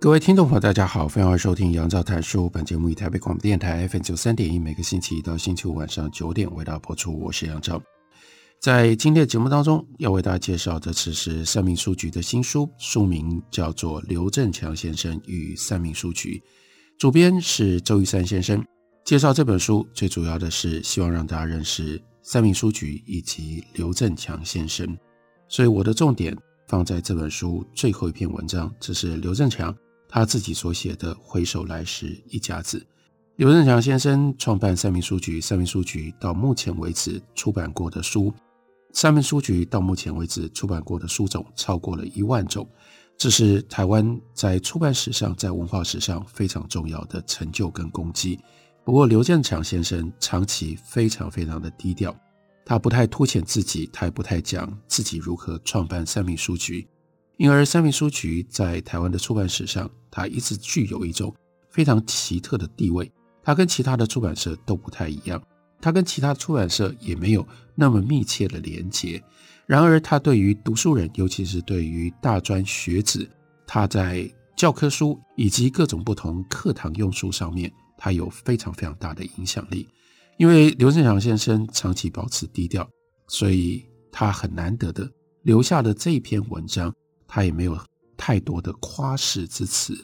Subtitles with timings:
[0.00, 2.48] 各位听众朋友，大家好，欢迎收听杨照谈书。
[2.48, 7.20] 本节目以台北广播电台 FM 九三点一，每个星期一到星期五晚上九点为大家播出。
[7.20, 7.78] 我是杨照。
[8.58, 16.42] 在今天的节目当中，要为大家介绍的此是三民书局的新书，书名叫做《刘振强先生与三民书局》，
[16.98, 18.64] 主编是周玉山先生。
[19.04, 24.96] 介绍这本书最主要的是希望让大家认识三民书局以及刘振强先生，
[25.46, 26.34] 所以我的重点
[26.68, 29.76] 放在这本书最后一篇文章，这是刘振强。
[30.10, 32.78] 他自己所写的《回首来时一家子》，
[33.36, 38.34] 刘振强先生创办三民书局，三民书局到目前为止出版过的书，
[38.92, 42.68] 三民书局到目前为止出版过的书种超过了一万种，
[43.16, 48.40] 这是台湾在出版史上、在文化史上非常重要的成就跟功绩。
[48.82, 52.12] 不过，刘振强先生长期非常非常的低调，
[52.64, 56.88] 他不太凸显自己，他也不太讲自己如何创办三民书局。
[57.40, 61.34] 因而，三民书局在台湾的出版史上，它一直具有一种
[61.70, 63.10] 非常奇特的地位。
[63.42, 65.42] 它跟其他的出版社都不太一样，
[65.80, 69.18] 它跟其他出版社也没有那么密切的连结。
[69.64, 73.26] 然而，它对于读书人，尤其是对于大专学子，
[73.66, 79.88] 它在教科书以及各种不同课堂用书上面，它有非常非常大的影响力。
[80.36, 82.86] 因为刘振强先生长期保持低调，
[83.28, 85.10] 所以他很难得的
[85.42, 86.94] 留下了这一篇文章。
[87.32, 87.78] 他也没有
[88.16, 89.94] 太多的夸饰之词，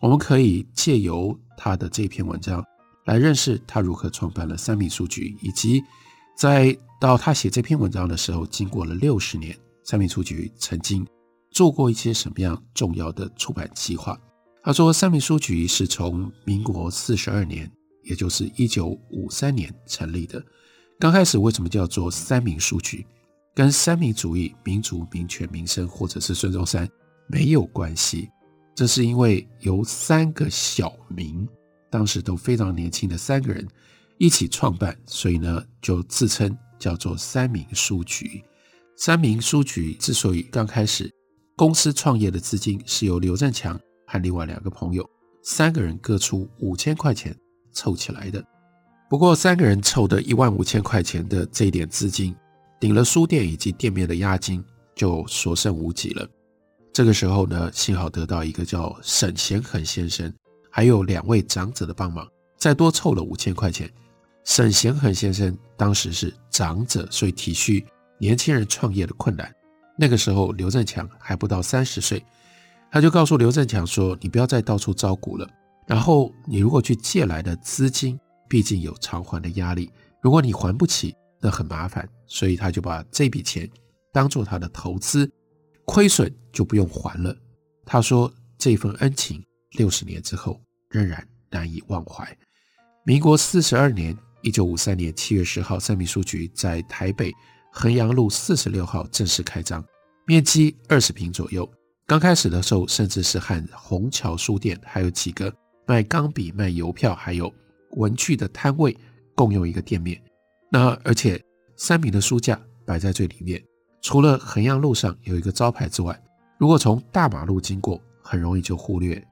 [0.00, 2.62] 我们可以借由他的这篇文章
[3.06, 5.82] 来认识他如何创办了三民书局，以及
[6.36, 11.06] 在到他写这篇文章的时候，经过了六十年，三民书局曾经
[11.50, 14.18] 做过一些什么样重要的出版计划。
[14.62, 17.70] 他说，三民书局是从民国四十二年，
[18.02, 20.44] 也就是一九五三年成立的。
[20.98, 23.06] 刚开始为什么叫做三民书局？
[23.54, 26.88] 跟三民主义、民主、民权、民生，或者是孙中山
[27.28, 28.28] 没有关系，
[28.74, 31.48] 这是因为由三个小民，
[31.88, 33.64] 当时都非常年轻的三个人
[34.18, 38.42] 一起创办，所以呢就自称叫做三民书局。
[38.96, 41.08] 三民书局之所以刚开始
[41.54, 45.08] 公司创业的资金是由刘振强和另外两个朋友
[45.44, 47.36] 三个人各出五千块钱
[47.72, 48.44] 凑起来的。
[49.08, 52.34] 不过三个人凑的一万五千块钱的这一点资金。
[52.80, 54.62] 领了书店以及店面的押金，
[54.94, 56.28] 就所剩无几了。
[56.92, 60.32] 这个时候呢，幸好得到一个叫沈贤恒先生，
[60.70, 63.90] 还有两位长者的帮忙，再多凑了五千块钱。
[64.44, 67.84] 沈贤恒先生当时是长者，所以体恤
[68.18, 69.50] 年轻人创业的困难。
[69.96, 72.22] 那个时候刘振强还不到三十岁，
[72.92, 75.48] 他就告诉刘振强说：“你不要再到处招股了。
[75.86, 78.18] 然后你如果去借来的资金，
[78.48, 83.70] 毕竟有偿还的压力，如果你还不起。”那很麻烦，所以他就把这笔钱
[84.14, 85.30] 当做他的投资，
[85.84, 87.36] 亏损就不用还了。
[87.84, 92.26] 他说这份恩情六十年之后仍然难以忘怀。
[93.04, 97.30] 民国四十二年，一九五三年七月十号，三民书局在台北
[97.70, 99.84] 衡阳路四十六号正式开张，
[100.26, 101.70] 面积二十坪左右。
[102.06, 105.54] 刚开始的时候，甚至是和虹桥书店还有几个
[105.86, 107.52] 卖钢笔、卖邮票还有
[107.98, 108.96] 文具的摊位
[109.34, 110.18] 共用一个店面。
[110.74, 111.40] 那而且
[111.76, 113.62] 三民的书架摆在最里面，
[114.02, 116.20] 除了衡阳路上有一个招牌之外，
[116.58, 119.24] 如果从大马路经过，很容易就忽略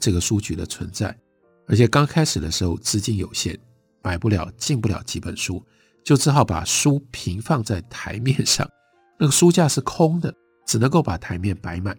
[0.00, 1.16] 这个书局的存在。
[1.68, 3.56] 而且刚开始的时候资金有限，
[4.02, 5.64] 买不了进不了几本书，
[6.04, 8.68] 就只好把书平放在台面上，
[9.20, 10.34] 那个书架是空的，
[10.66, 11.96] 只能够把台面摆满。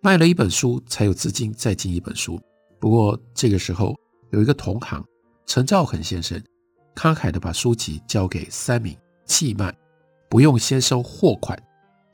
[0.00, 2.40] 卖了一本书才有资金再进一本书。
[2.78, 3.96] 不过这个时候
[4.30, 5.04] 有一个同行
[5.44, 6.40] 陈兆恒先生。
[6.98, 9.72] 慷慨地把书籍交给三民寄卖，
[10.28, 11.56] 不用先收货款，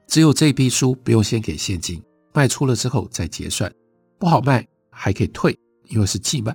[0.06, 2.02] 只有这批书不用先给现金，
[2.34, 3.72] 卖出了之后再结算。
[4.18, 6.52] 不好卖还可以退，因为是寄卖；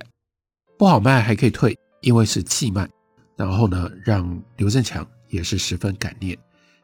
[0.77, 2.87] 不好卖还可以退，因为是寄卖。
[3.35, 6.37] 然后呢，让刘振强也是十分感念。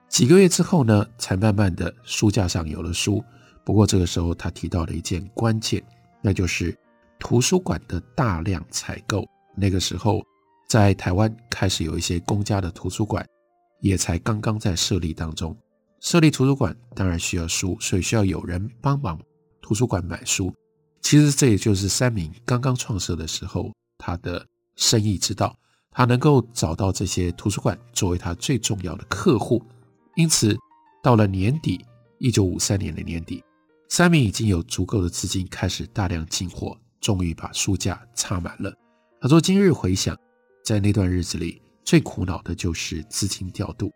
[0.09, 3.23] 几个月之后呢，才慢慢的书架上有了书。
[3.63, 5.83] 不过这个时候他提到了一件关键，
[6.23, 6.75] 那就是
[7.19, 9.23] 图书馆的大量采购。
[9.55, 10.25] 那个时候。
[10.75, 13.25] 在台湾开始有一些公家的图书馆，
[13.79, 15.57] 也才刚刚在设立当中，
[16.01, 19.17] 设立图书馆当然需要书，所以需要有人帮忙
[19.61, 20.53] 图书馆买书。
[21.01, 24.45] 其实这也就是三民刚刚创设的时候他的
[24.75, 25.55] 生意之道，
[25.91, 29.63] 他能够找到这些图书馆作为他最重要的客户。
[30.17, 30.57] 因此，
[31.01, 31.85] 到了年底，
[32.19, 33.41] 一九五三年的年底，
[33.87, 38.75] 三民已经有足够的资金开始大量进货，终于把书架插满了。
[39.21, 40.15] 他说：“今日回想，
[40.65, 43.89] 在那段日子里，最苦恼的就是资金调度。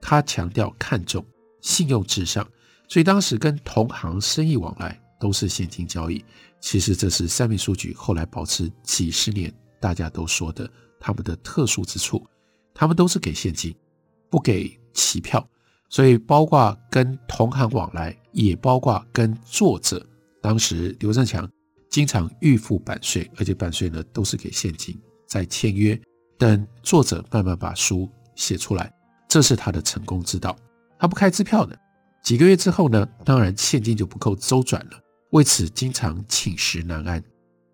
[0.00, 1.24] 他强调看重。”
[1.62, 2.46] 信用至上，
[2.86, 6.24] 所以当时跟同行生意往来都是现金交易。
[6.60, 10.70] 其实这是三民书局后来保持几十年，大家都说的
[11.00, 12.24] 他们的特殊之处。
[12.72, 13.74] 他们都是给现金，
[14.30, 15.44] 不给期票，
[15.88, 20.06] 所以包括跟同行往来，也包括跟作者。
[20.40, 21.50] 当时刘振强
[21.90, 24.96] 经常预付版税，而且版税呢都是给现金，
[25.26, 26.00] 在签约，
[26.38, 28.92] 等作者慢慢把书写出来，
[29.28, 30.56] 这是他的成功之道。
[30.98, 31.78] 他不开支票的，
[32.22, 35.00] 几个月之后呢，当然现金就不够周转了，
[35.30, 37.22] 为此经常寝食难安。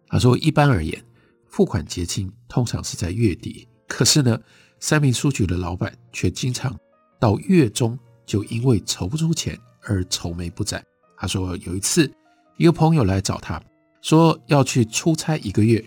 [0.08, 1.02] 他说，一般而言，
[1.46, 4.38] 付款结清通常是在月底，可是呢，
[4.80, 6.76] 三民书局的老板却经常
[7.20, 10.82] 到月中就因为筹不出钱而愁眉不展。
[11.16, 12.12] 他说有一次，
[12.56, 13.62] 一个朋友来找他，
[14.00, 15.82] 说要去出差一个月，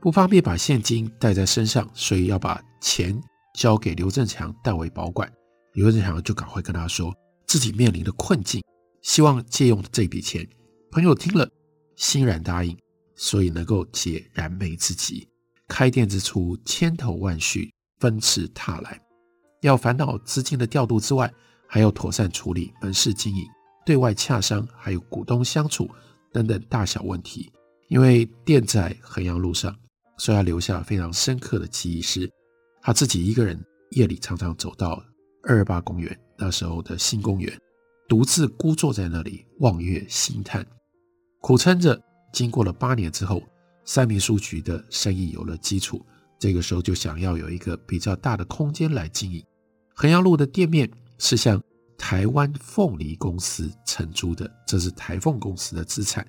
[0.00, 3.20] 不方便把现金带在身上，所以要把钱
[3.54, 5.30] 交给刘振强代为保管。
[5.74, 7.14] 刘振强就赶快跟他说
[7.46, 8.62] 自己面临的困境，
[9.02, 10.48] 希望借用这笔钱。
[10.90, 11.48] 朋友听了，
[11.96, 12.76] 欣然答应，
[13.14, 15.28] 所以能够解燃眉之急。
[15.68, 19.00] 开店之初，千头万绪，纷至沓来，
[19.60, 21.32] 要烦恼资金的调度之外，
[21.68, 23.46] 还要妥善处理门市经营、
[23.86, 25.88] 对外洽商，还有股东相处
[26.32, 27.52] 等等大小问题。
[27.88, 29.76] 因为店在衡阳路上，
[30.20, 32.02] 所以他留下非常深刻的记忆。
[32.02, 32.30] 是
[32.82, 33.58] 他自己一个人
[33.92, 35.02] 夜里常常走到。
[35.42, 37.58] 二二八公园那时候的新公园，
[38.06, 40.66] 独自孤坐在那里望月兴叹，
[41.40, 41.98] 苦撑着。
[42.30, 43.42] 经过了八年之后，
[43.86, 46.04] 三民书局的生意有了基础，
[46.38, 49.42] 这个时候就想要有一个比较大的空间来经营。
[49.94, 51.60] 衡阳路的店面是向
[51.96, 56.24] 台湾凤梨公司承租的，这是台凤公司的资产。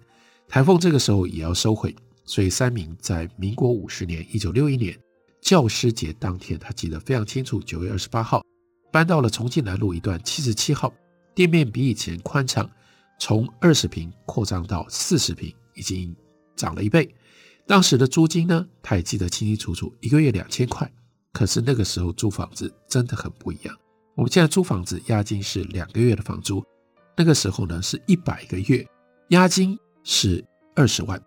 [0.48, 1.94] 台凤这个时候也要收回，
[2.32, 4.98] 所以三明在民国五十年（一九六一年）
[5.44, 8.42] 教师节当天，他记得非常清楚，九月二十八号。
[8.90, 10.94] 搬到了重庆南路一段七十七号，
[11.36, 12.70] 店面比以前宽敞，
[13.20, 16.16] 从二十平扩张到四十平，已经
[16.56, 17.14] 涨了一倍。
[17.68, 20.90] 当时的租金呢，他也记得清清楚楚，一个月两千块。
[21.34, 23.78] 可是那个时候租房子真的很不一样。
[24.16, 26.64] 我们现在租房子押金是两个月的房租，
[27.18, 28.88] 那个时候呢是一百个月，
[29.32, 30.42] 押金是
[30.78, 31.22] 二十万。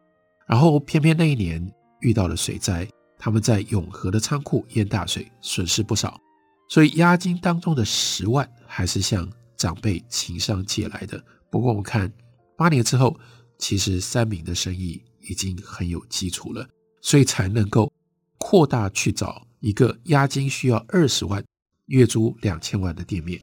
[0.46, 2.88] 然后偏偏那一年遇到了水灾，
[3.19, 6.20] 他们在永和的仓库淹大水，损失不少。
[6.69, 11.23] 所以押金当中的十万还是向长辈情商借来的。
[11.50, 12.12] 不过我们看
[12.56, 13.19] 八年之后，
[13.58, 16.67] 其实三明的生意已经很有基础了，
[17.00, 17.93] 所以才能够
[18.38, 21.44] 扩大去找一个押金需要二十万、
[21.87, 23.41] 月租两千万的店面。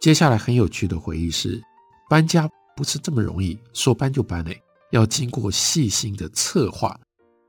[0.00, 1.60] 接下来很有趣的回忆是，
[2.08, 6.98] 搬家不是这么容易，说搬就搬嘞，要经过细心的策划，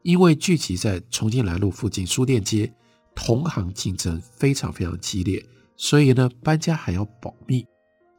[0.04, 2.74] 因为聚集在重庆南路附近书店街。
[3.13, 7.68] 同行竞争非常非常激烈，所以呢，搬家还要保密，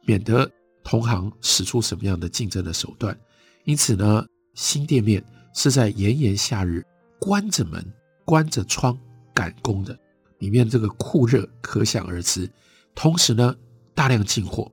[0.05, 0.49] 免得
[0.83, 3.19] 同行使出什么样的竞争的手段。
[3.63, 5.21] 因此呢，新店面
[5.55, 6.85] 是在炎炎夏日
[7.19, 7.83] 关着门、
[8.23, 8.95] 关着窗
[9.33, 9.97] 赶工的，
[10.37, 12.47] 里面这个酷热可想而知。
[12.93, 13.55] 同时呢，
[13.95, 14.71] 大量进货，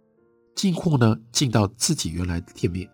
[0.54, 2.86] 进货呢进到自己原来的店面，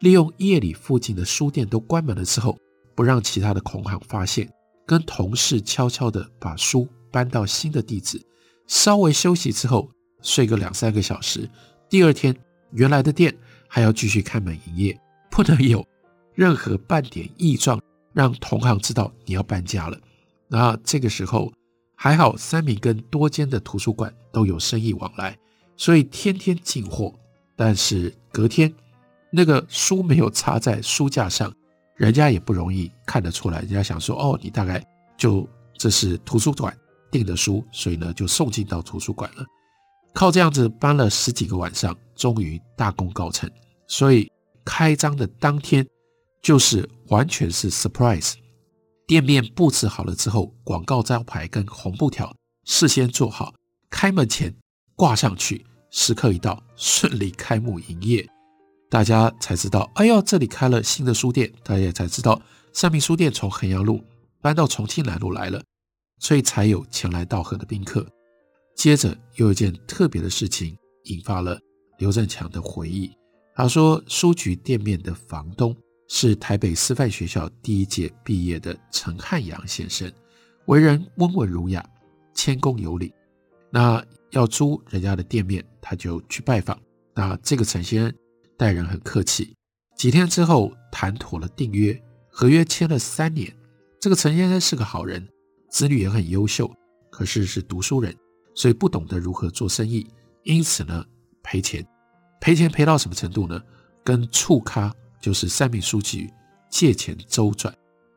[0.00, 2.58] 利用夜里附近的书店都关门了之后，
[2.94, 4.48] 不让其他的同行发现。
[4.86, 8.18] 跟同事悄悄地把书搬到新的地址，
[8.66, 9.90] 稍微休息之后
[10.22, 11.46] 睡个两三个小时，
[11.90, 12.34] 第二天
[12.70, 13.36] 原来的店
[13.66, 14.98] 还要继续开门营业，
[15.30, 15.86] 不能有
[16.34, 17.78] 任何半点异状，
[18.14, 19.98] 让同行知道你要搬家了。
[20.48, 21.52] 那这个时候
[21.94, 25.36] 还好，三明跟多间的图书馆都有生意往来，
[25.76, 27.14] 所以天天进货。
[27.54, 28.72] 但是隔天
[29.30, 31.52] 那个书没有插在书架上。
[31.96, 34.80] 人家也不容易看得出来，人家想说哦，你大概
[35.16, 35.44] 就
[35.76, 36.72] 这是图书馆
[37.10, 39.44] 订的书，所以呢就送进到图书馆了。
[40.14, 43.50] 靠这样子搬了十几个晚上，终于大功告成。
[43.88, 44.30] 所以
[44.64, 45.84] 开张的当天
[46.40, 48.34] 就是完全是 surprise，
[49.04, 52.32] 店面布置好了之后，广告招牌跟红布条
[52.64, 53.52] 事先做好，
[53.90, 54.54] 开门前
[54.94, 58.24] 挂上去，时刻一到，顺利开幕营业。
[58.90, 61.52] 大家才知道，哎呦，这里开了新的书店。
[61.62, 62.40] 大家也才知道，
[62.72, 64.02] 三民书店从衡阳路
[64.40, 65.62] 搬到重庆南路来了，
[66.20, 68.06] 所以才有前来道贺的宾客。
[68.74, 71.58] 接着，又一件特别的事情引发了
[71.98, 73.10] 刘振强的回忆。
[73.54, 75.76] 他说，书局店面的房东
[76.08, 80.10] 是台北师范学校第一届毕业的陈汉阳先生，
[80.66, 81.84] 为人温文儒雅、
[82.32, 83.12] 谦恭有礼。
[83.70, 86.78] 那要租人家的店面，他就去拜访。
[87.14, 88.14] 那这个陈先生
[88.58, 89.54] 待人很客气。
[89.96, 91.98] 几天之后谈妥了订约，
[92.28, 93.50] 合约签了三年。
[94.00, 95.26] 这个陈先生是个好人，
[95.70, 96.70] 子女也很优秀，
[97.10, 98.14] 可是是读书人，
[98.54, 100.06] 所以不懂得如何做生意，
[100.42, 101.04] 因此呢
[101.42, 101.86] 赔钱，
[102.40, 103.62] 赔钱赔到什么程度呢？
[104.04, 106.30] 跟处咖就是三民书局
[106.70, 107.74] 借钱周转。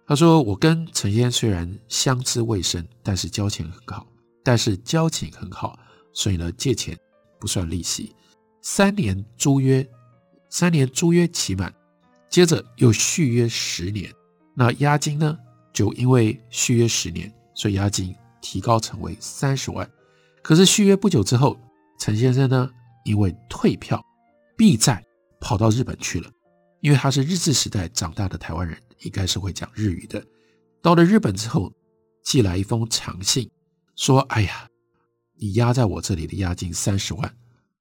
[0.08, 4.08] 他说：“我跟陈先生虽然相知未深，但是交情很好。”
[4.44, 5.78] 但是交情很好，
[6.14, 6.98] 所以呢，借钱
[7.40, 8.16] 不算利息。
[8.62, 9.88] 三年租约，
[10.52, 11.74] 三年租约期满，
[12.30, 14.14] 接着又续约十年。
[14.54, 15.36] 那押金呢？
[15.74, 19.90] 就因为续约十年，所以押金提高成为三十万。
[20.44, 21.58] 可是续约不久之后，
[21.98, 22.70] 陈先生呢，
[23.06, 24.04] 因为退票
[24.58, 25.02] 避债，
[25.40, 26.30] 跑到日本去了。
[26.82, 30.22] 因为他是日治时代长大的台湾人，应该是会讲日语的。
[30.82, 31.72] 到了日本之后，
[32.24, 33.50] 寄来一封长信。
[33.96, 34.68] 说：“哎呀，
[35.38, 37.34] 你压在我这里的押金三十万，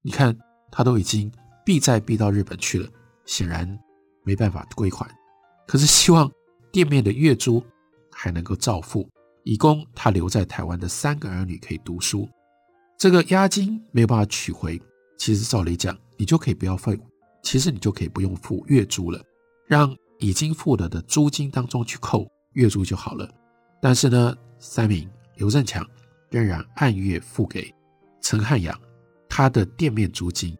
[0.02, 0.36] 你看
[0.70, 1.32] 他都已经
[1.64, 2.88] 避债避到日本去了，
[3.24, 3.78] 显然
[4.24, 5.08] 没办法归还。
[5.66, 6.30] 可是希望
[6.72, 7.62] 店面的月租
[8.10, 9.08] 还能够照付，
[9.44, 12.28] 以供他留在台湾的三个儿女可以读书。
[12.98, 14.80] 这个押金没有办法取回，
[15.16, 16.96] 其实照理讲，你就可以不要付，
[17.42, 19.22] 其实你就可以不用付月租了，
[19.66, 23.28] 让已经付了的租金当中去扣月租就好了。
[23.80, 25.84] 但是呢，三明刘振强。”
[26.30, 27.74] 仍然按月付给
[28.22, 28.80] 陈汉阳
[29.28, 30.56] 他的店面租金，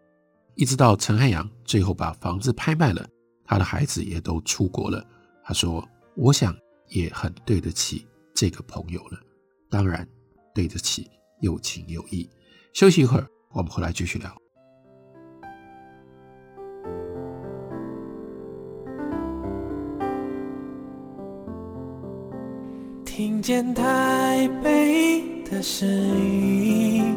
[0.61, 3.09] 一直到陈汉阳最后把房子拍卖了，
[3.47, 5.03] 他的孩子也都出国了。
[5.43, 5.83] 他说
[6.15, 6.55] ：“我想
[6.89, 9.19] 也很对得起这个朋友了，
[9.71, 10.07] 当然
[10.55, 12.29] 对得起，有情有义。”
[12.75, 14.31] 休息一会儿，我们回来继续聊。
[23.07, 27.17] 听见台北的声音，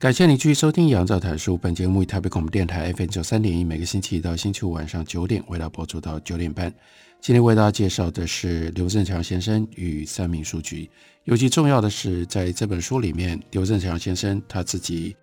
[0.00, 1.54] 感谢你继续收听《杨照谈书》。
[1.58, 6.72] 本节目以台北广播电台 FM 九三点一，每个星期一到星期五晚上九点为大家播出到九点半。
[7.20, 10.88] 今天为大家介绍的是刘振强先生与三民书局。
[11.24, 15.16] 尤其重要的是，在这本书里面，刘振强先生他自己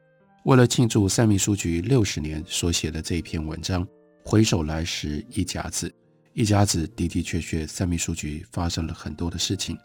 [0.44, 3.88] 为了庆祝三民书局六十年所写的这一篇文章，
[4.26, 5.90] 回首来时一甲子，
[6.34, 9.78] 一甲子的的确确，三民书局发生了很多的事情。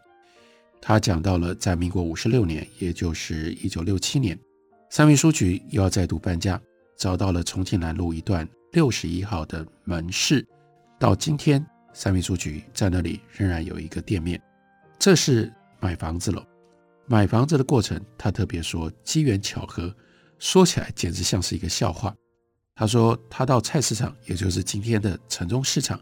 [0.82, 4.36] 他讲到了在民国五十六年，也就是一九六七年。
[4.90, 6.60] 三味书局又要再度搬家，
[6.96, 10.44] 找到了重庆南路一段六十一号的门市。
[10.98, 14.42] 到今天，三味书局在那里仍然有一个店面。
[14.98, 16.44] 这是买房子了。
[17.06, 19.94] 买房子的过程，他特别说机缘巧合，
[20.40, 22.12] 说起来简直像是一个笑话。
[22.74, 26.00] 他说他到菜市场，也就是今天的城中市场，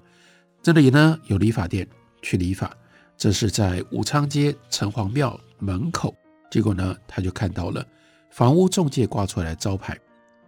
[0.63, 1.87] 这里呢有理发店，
[2.23, 2.75] 去理发。
[3.19, 6.17] 这是在武昌街城隍庙门口，
[6.51, 7.87] 结果呢他就看到了。
[8.31, 9.99] 房屋中介挂出来招牌，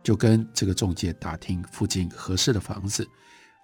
[0.03, 3.07] 就跟这个中介打听附近合适的房子，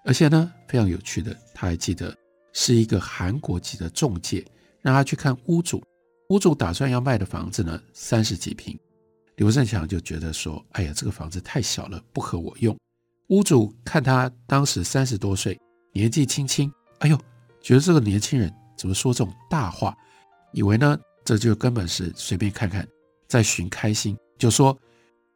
[0.03, 2.15] 而且呢非常有趣的，他还记得
[2.53, 4.45] 是一个韩国籍的中介，
[4.81, 5.83] 让他去看屋主，
[6.29, 8.77] 屋主打算要卖的房子呢三十几平，
[9.37, 12.77] 刘振强就觉得说，哎呀这个房子太小了，不合我用。
[13.29, 15.59] 屋主看他当时三十多岁，
[15.93, 17.17] 年纪轻轻，哎呦，
[17.61, 19.95] 觉得这个年轻人怎么说这种大话，
[20.53, 22.87] 以为呢这就根本是随便看看。
[23.27, 24.77] 在寻开心，就说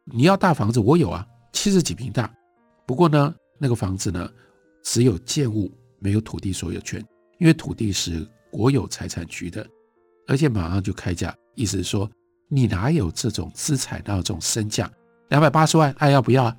[0.04, 2.32] 你要大房子，我有啊，七十几平大。
[2.86, 4.30] 不过呢，那个房子呢，
[4.82, 7.04] 只有建物，没有土地所有权，
[7.38, 9.66] 因为土地是国有财产局的，
[10.26, 12.10] 而且马上就开价，意思是说
[12.48, 14.90] 你哪有这种资产，哪有这种身价？
[15.28, 16.56] 两百八十万，爱要不要啊？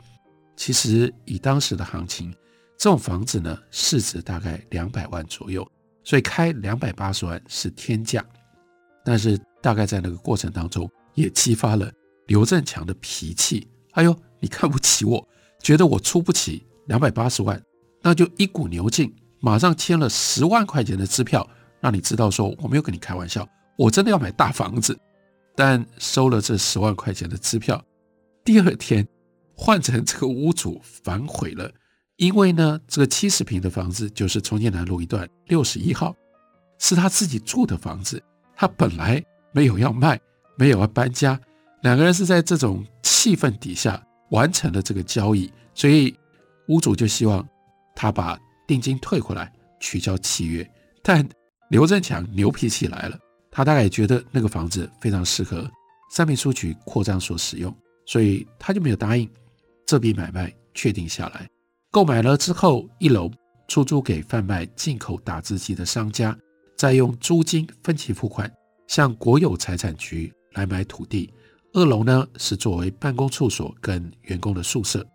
[0.56, 2.32] 其实以当时的行情，
[2.78, 5.68] 这种房子呢，市值大概两百万左右，
[6.04, 8.24] 所以开两百八十万是天价。
[9.04, 11.92] 但是大概在那个过程当中，也激发了
[12.28, 13.68] 刘振强的脾气。
[13.92, 15.28] 哎呦，你看不起我，
[15.62, 17.62] 觉得我出不起两百八十万，
[18.02, 21.48] 那就一股牛劲，马上签了十万块钱的支票，
[21.80, 24.98] 让你知道说我没有跟你开玩笑，我真的要买大房子。
[25.56, 27.80] 但收了这十万块钱的支票，
[28.44, 29.08] 第二天
[29.56, 31.72] 换成这个屋主反悔了，
[32.18, 36.16] 因为呢，这个七十平的房子就是重庆南路一段六十一号，
[36.80, 38.20] 是他自己住的房子，
[38.56, 40.20] 他本来没有要卖，
[40.56, 41.40] 没有要搬家，
[41.82, 46.16] 两个人是在这种气氛底下完成了这个交易，所以
[46.68, 47.48] 屋主就希望
[47.96, 50.70] 他把定金退回来，取消契约，
[51.02, 51.28] 但
[51.70, 53.18] 刘振强牛脾气来了。
[53.52, 55.70] 他大概觉得那个房子非常适合
[56.12, 59.30] 三民书局扩张所使用，所以他就没有答应。
[59.86, 61.48] 这笔买卖确定下来，
[61.92, 63.30] 购买了之后，一楼
[63.68, 66.36] 出租给贩卖进口打字机的商家，
[66.76, 68.52] 再用租金分期付款
[68.88, 71.32] 向国有财产局来买土地。
[71.74, 75.06] 二楼呢是作为办公处所跟员工的宿舍。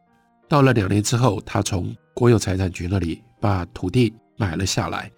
[0.49, 5.11] 到了两年之后，他从国有财产局那里把土地买了下来，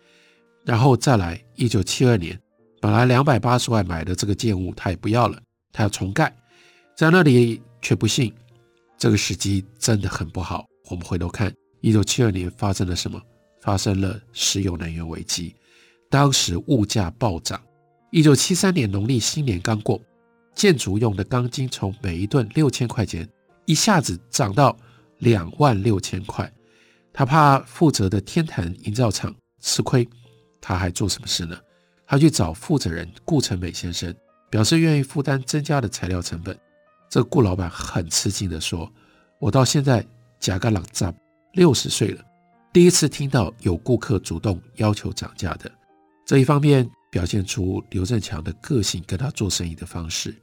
[0.64, 2.38] 然后再来一九七二年。
[2.80, 5.38] 本来两百八十万买的这个建物，他也不要了，
[5.72, 6.34] 他要重盖，
[6.96, 8.32] 在那里却不幸，
[8.98, 10.66] 这个时机真的很不好。
[10.88, 13.20] 我们回头看，一九七二年发生了什么？
[13.60, 15.54] 发生了石油能源危机，
[16.08, 17.60] 当时物价暴涨。
[18.10, 20.00] 一九七三年农历新年刚过，
[20.54, 23.28] 建筑用的钢筋从每一吨六千块钱
[23.64, 24.76] 一下子涨到
[25.18, 26.50] 两万六千块，
[27.12, 30.08] 他怕负责的天坛营造厂吃亏，
[30.60, 31.56] 他还做什么事呢？
[32.06, 34.12] 他去找负责人顾成美先生，
[34.50, 36.58] 表示愿意负担增加的材料成本。
[37.08, 38.90] 这顾老板很吃惊地说
[39.38, 40.04] ：“我到现在
[40.38, 41.14] 甲干朗站
[41.52, 42.24] 六十岁了，
[42.72, 45.70] 第一次听到有顾客主动要求涨价的。”
[46.26, 50.34] 这一方面表现出刘振强的个性跟他做生意的方式。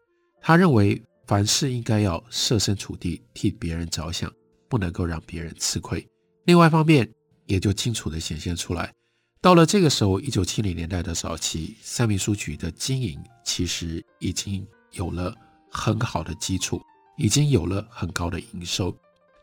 [0.42, 4.32] 他认为凡事应该要设身处地替别人着想，
[4.70, 6.06] 不能够让别人吃亏。
[6.46, 7.10] 另外一方面
[7.46, 8.94] 也就清楚地显现出来。
[9.42, 15.34] 到了这个时候，一九七零年代的早期，三民书局的经营其实已经有了
[15.72, 16.82] 很好的基础，
[17.18, 18.96] 已经有了很高的营收。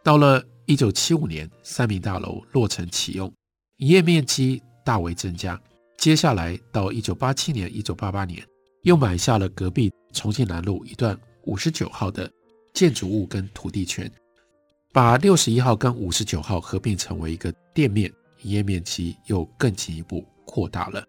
[0.03, 3.33] 到了一九七五年，三民大楼落成启用，
[3.77, 5.59] 营业面积大为增加。
[6.05, 8.47] 接下来到一九八七年、一九八八年，
[8.83, 12.31] 又买下了隔壁重庆南路一段五十九号的
[12.75, 14.13] 建筑物跟土地权，
[14.93, 18.13] 把六十一号跟五十九号合并成为一个店面。
[18.43, 21.03] 营业面积又更进一步扩大了。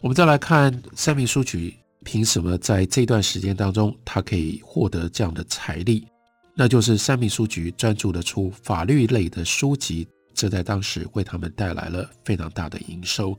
[0.00, 6.08] 我们再来看三民书局凭什么在这段时间当中，他可以获得这样的财力？
[6.56, 13.38] 那就是三民书局专注的出法律类的书籍，这在当时为他们带来了非常大的营收。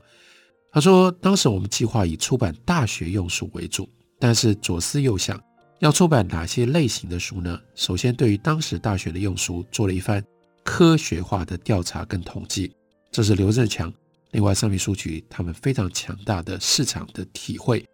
[0.74, 3.86] 他说，当时我们计划以出版大学用书为主，
[4.18, 5.38] 但是左思右想，
[5.80, 7.60] 要出版哪些类型的书呢？
[7.74, 10.24] 首先，对于当时大学的用书做了一番
[10.64, 12.72] 科学化的调查跟统计。
[13.10, 13.92] 这是刘振强，
[14.30, 17.86] 另外三民书局他们非常强大的市场的体会、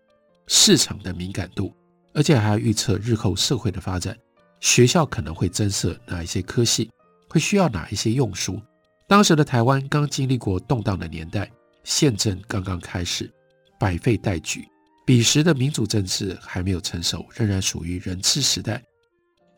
[0.46, 1.74] 市场的敏感度，
[2.14, 4.16] 而且还要预测日后社会的发展，
[4.60, 6.88] 学校可能会增设哪一些科系，
[7.28, 8.62] 会需要哪一些用书。
[9.08, 11.50] 当时的台湾刚经历过动荡的年代，
[11.88, 13.32] 宪政刚刚开始，
[13.80, 14.68] 百废待举，
[15.06, 18.84] 彼时的民主政治还没有成熟，仍然属于人治时代，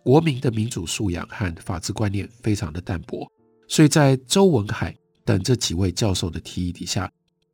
[0.04, 3.28] 国民的民主素养和法治观念非常的淡薄，
[3.66, 4.96] 所以在周文海。
[5.22, 7.08] 等这几位教授的提议底下，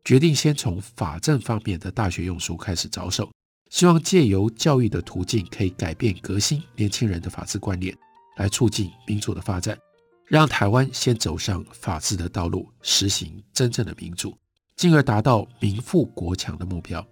[0.05, 3.31] 决定先从法政方面的大学用书开始着手，
[3.71, 7.95] 希望借由教育的途径，可以改变革新年轻人的法治观念，
[8.37, 9.77] 来促进民主的发展，
[10.27, 14.37] 让台湾先走上法治的道路，实行真正的民主，
[14.77, 17.05] 进而达到民富国强的目标。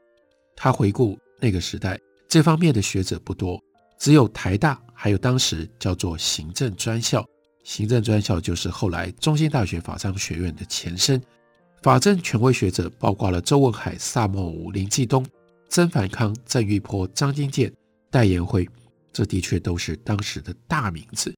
[0.54, 1.98] 他回顾那个时代，
[2.28, 3.60] 这方面的学者不多，
[3.98, 7.24] 只有台大，还有当时叫做行政专校。
[7.64, 11.20] 行政专校就是后来中兴大学法商学院的前身，
[11.82, 15.24] 法政权威学者包括了周文海、萨默伍、林继东、
[15.70, 17.72] 曾繁康、郑玉波、张金健、
[18.10, 18.68] 戴延辉，
[19.14, 21.34] 这的确都是当时的大名字。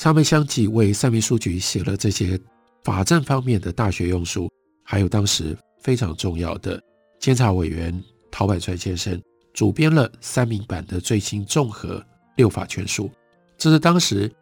[0.00, 2.38] 他们相继为三民书局写了这些
[2.84, 4.48] 法政方面的大学用书，
[4.90, 6.82] 还有当时非常重要的
[7.20, 9.20] 监察委员陶板川先生
[9.52, 12.02] 主编了三民版的最新综合
[12.38, 13.10] 六法全书，
[13.58, 14.32] 这是当时。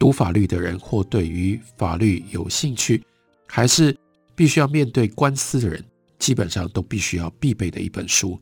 [0.00, 3.00] 读法律的人，或对于法律有兴趣，
[3.46, 3.96] 还是
[4.34, 5.84] 必须要面对官司的人，
[6.18, 8.36] 基本上都必须要必备的一本书。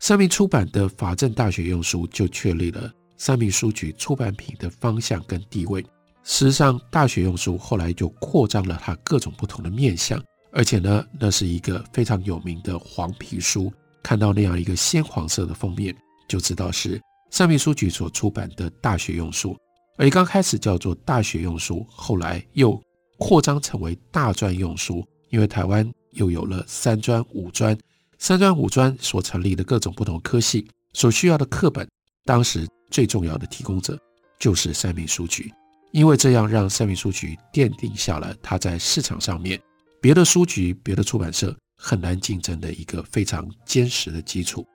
[0.00, 5.80] 三民出版的法政大学用书，就确立了三民书局出版品的方向跟地位。
[6.24, 10.22] 事实上，大学用书后来就扩张了它各种不同的面向，
[10.58, 13.72] 而且呢，那是一个非常有名的黄皮书。
[14.02, 15.94] 看到那样一个鲜黄色的封面，
[16.26, 19.56] 就知道是三民书局所出版的大学用书。
[19.98, 22.80] 而刚开始叫做大学用书，后来又
[23.18, 27.78] 扩张成为大专用书，因为台湾又有了三专、五专，
[28.18, 31.88] 三专五专所成立的各种不同科系所需要的课本，
[32.24, 33.96] 当时最重要的提供者
[34.40, 35.52] 就是三民书局，
[35.92, 39.60] 因为这样让三民书局奠定下了它在市场上面
[40.00, 44.66] 别的书局、别的出版社很难竞争的一个非常坚实的基础。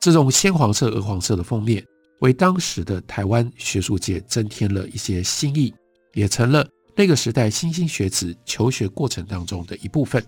[0.00, 1.84] 这种鲜黄色、鹅黄色的封面，
[2.20, 5.72] 为当时的台湾学术界增添了一些新意，
[6.14, 6.66] 也成了
[6.96, 10.24] 那个时代新兴学子求学过程当中的一部分。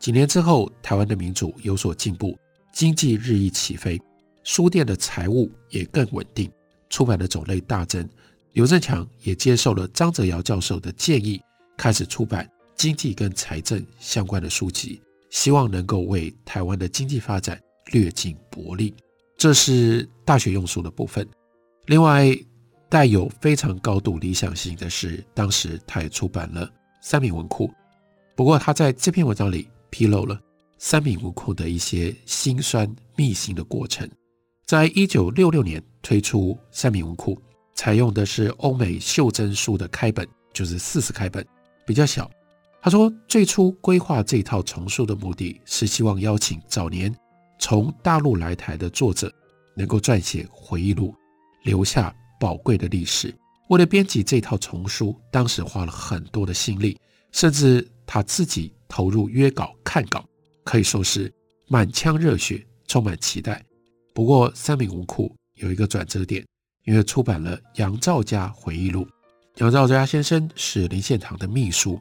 [0.00, 2.36] 几年之后，台湾的民主有所进步，
[2.72, 4.00] 经济日益起飞，
[4.42, 6.50] 书店的财务也更稳定，
[6.90, 8.08] 出版的种类大增。
[8.54, 11.40] 刘振强也接受了张泽尧教授的建议，
[11.76, 12.48] 开始出版
[12.82, 17.56] 经济跟财政相关的书籍，希望能够为台湾的经济发展
[17.92, 18.92] 略尽薄力。
[19.36, 21.24] 这是大学用书的部分。
[21.86, 22.36] 另外，
[22.88, 26.68] 带有非常高度理想性的是，当时他也出版了
[27.00, 27.70] 三民文库。
[28.34, 29.68] 不过，他在这篇文章里。
[29.88, 30.40] 披露了
[30.78, 34.10] 三民文库的一些辛酸秘辛的过程。
[34.64, 37.40] 在一九六六年推出三民文库，
[37.74, 41.46] 采用的是欧美袖珍书的开本，就是四十开本，
[41.86, 42.28] 比较小。
[42.82, 47.14] 他说，最初规划这套丛书的目的是希望邀请早年
[47.58, 49.32] 从大陆来台的作者，
[49.76, 51.14] 能够撰写回忆录，
[51.62, 53.34] 留下宝贵的历史。
[53.68, 56.98] 为了编辑这套丛书，当时花了很多的心力，
[57.30, 58.74] 甚至他自己。
[58.94, 60.22] 投入约稿看稿，
[60.64, 61.32] 可以说是
[61.66, 63.64] 满腔热血，充满期待。
[64.12, 66.44] 不过，三民文库有一个转折点，
[66.84, 69.08] 因为出版了杨肇嘉回忆录。
[69.56, 71.98] 杨肇嘉先生是林献堂的秘书，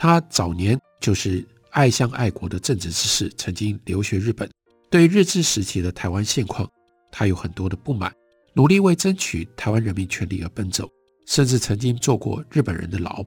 [0.00, 4.50] 他早年就是爱乡爱国的正直之士，曾经留学日本，
[4.90, 6.66] 对日治时期的台湾现况，
[7.12, 8.10] 他有很多的不满，
[8.54, 10.88] 努力为争取台湾人民权利而奔走，
[11.26, 13.22] 甚至曾经做过日本人的牢。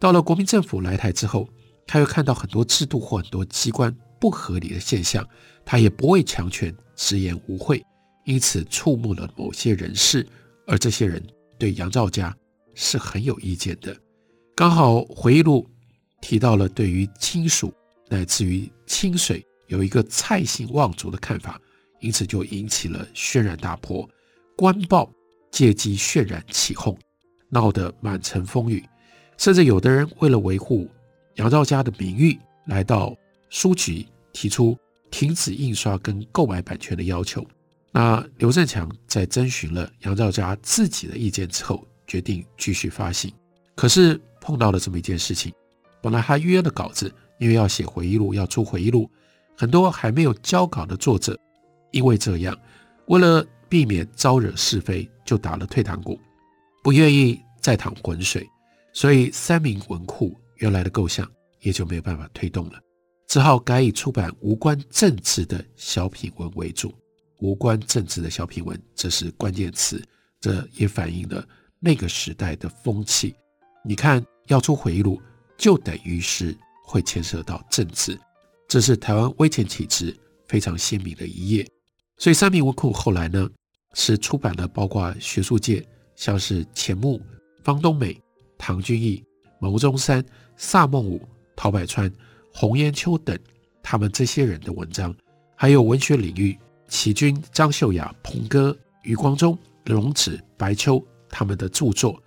[0.00, 1.46] 到了国民政府来台之后，
[1.86, 5.28] 他又看到很多制度或很多机关不合理的现象，
[5.62, 7.84] 他也不畏强权，直言无讳，
[8.24, 10.26] 因此触目了某些人士，
[10.66, 11.22] 而这些人
[11.58, 12.34] 对杨肇嘉
[12.72, 13.94] 是很有意见的。
[14.56, 15.68] 刚好回忆录
[16.24, 17.70] 提到了对于亲属
[18.08, 21.60] 乃至于清水有一个蔡姓望族的看法，
[22.00, 24.08] 因此就引起了轩然大波，
[24.56, 25.12] 官报
[25.50, 26.98] 借机渲染起哄，
[27.50, 28.82] 闹得满城风雨，
[29.36, 30.88] 甚至有的人为了维护。
[31.34, 33.14] 杨肇嘉的名誉来到
[33.50, 34.74] 书局，提出
[35.10, 37.46] 停止印刷跟购买版权的要求。
[37.92, 43.30] 那刘振强在征询了杨肇嘉自己的意见之后，决定继续发行。
[43.74, 45.52] 可是碰到了这么一件事情：
[46.04, 49.10] 本来他约的稿子，因为要写回忆录，要出回忆录，
[49.56, 51.34] 很多还没有交稿的作者，
[51.92, 52.54] 因为这样，
[53.06, 56.20] 为了避免招惹是非，就打了退堂鼓，
[56.82, 58.46] 不愿意再淌浑水。
[58.92, 60.38] 所以三民文库。
[60.58, 61.28] 原来的构想
[61.60, 62.78] 也就没有办法推动了，
[63.28, 66.94] 只好改以出版无关政治的小品文为主。
[67.40, 70.00] 无关政治的小品文，这是关键词，
[70.40, 71.44] 这也反映了
[71.80, 73.34] 那个时代的风气。
[73.84, 75.20] 你看，要出回忆录，
[75.64, 78.20] 就等于是会牵涉到政治，
[78.68, 80.14] 这是台湾威权体制
[80.46, 81.66] 非常鲜明的一页。
[82.18, 83.48] 所以三民文库后来呢，
[83.94, 85.82] 是出版了包括学术界，
[86.16, 87.18] 像是钱穆、
[87.62, 88.20] 方东美、
[88.58, 89.24] 唐君毅、
[89.58, 90.22] 牟宗三。
[90.54, 92.12] 萨孟武、陶百川、
[92.52, 93.34] 洪炎秋等，
[93.82, 95.16] 他们这些人的文章，
[95.56, 102.22] 还有文学领域，齐君、张秀雅、鹏哥、余光中、龙子、白秋他们的著作，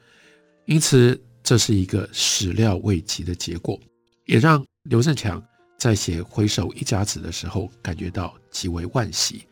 [0.65, 3.79] 因此这是一个始料未及的结果，
[4.25, 5.41] 也让刘振强
[5.79, 9.45] 在写《回首一甲子》的时候感觉到极为惋惜。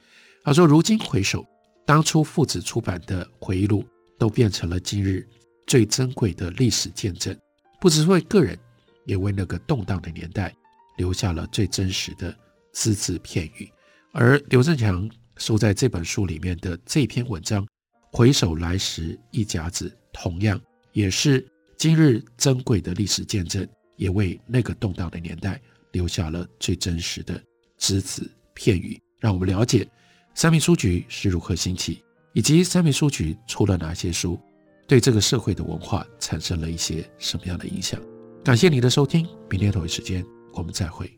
[0.44, 1.48] 他说：“如今回首，
[1.86, 3.86] 当初父子出版的回忆录，
[4.20, 5.26] 都变成了今日
[5.68, 7.34] 最珍贵的历史见证，
[7.80, 8.60] 不只是为个人。”
[9.06, 10.54] 也为那个动荡的年代
[10.98, 12.38] 留下了最真实的
[12.74, 13.72] 只字片语，
[14.12, 17.64] 而刘振强收在这本书里面的这篇文章
[18.12, 20.60] 《回首来时一甲子》，同样
[20.92, 25.62] 也是今日珍贵的历史见证，也为那个动荡的年代
[25.92, 27.42] 留下了最真实的
[27.78, 29.88] 只字片语，让我们了解
[30.34, 34.40] 三民书局是如何兴起，以及三民书局出了哪些书，
[34.88, 38.02] 对这个社会的文化产生了一些什么样的影响。
[38.44, 41.12] 感谢你的收听，明天同一时间我们再会。